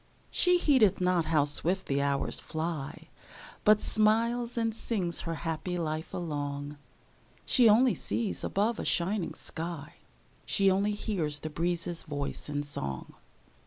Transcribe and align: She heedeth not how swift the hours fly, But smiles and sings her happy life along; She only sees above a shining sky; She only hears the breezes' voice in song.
She 0.31 0.57
heedeth 0.57 0.99
not 0.99 1.25
how 1.25 1.45
swift 1.45 1.85
the 1.85 2.01
hours 2.01 2.39
fly, 2.39 3.09
But 3.63 3.81
smiles 3.83 4.57
and 4.57 4.73
sings 4.73 5.19
her 5.29 5.35
happy 5.45 5.77
life 5.77 6.11
along; 6.11 6.77
She 7.45 7.69
only 7.69 7.93
sees 7.93 8.43
above 8.43 8.79
a 8.79 8.83
shining 8.83 9.35
sky; 9.35 9.97
She 10.43 10.71
only 10.71 10.93
hears 10.93 11.41
the 11.41 11.51
breezes' 11.51 12.01
voice 12.01 12.49
in 12.49 12.63
song. 12.63 13.13